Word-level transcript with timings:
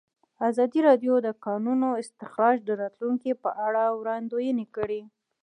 ازادي 0.49 0.79
راډیو 0.87 1.13
د 1.21 1.23
د 1.27 1.29
کانونو 1.45 1.87
استخراج 2.03 2.57
د 2.65 2.69
راتلونکې 2.81 3.31
په 3.43 3.49
اړه 3.67 3.83
وړاندوینې 3.99 4.65
کړې. 4.75 5.01